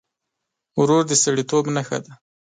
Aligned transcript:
ورور 0.79 1.03
د 1.07 1.11
سړيتوب 1.23 1.65
نښه 1.75 1.97
ده. 2.03 2.13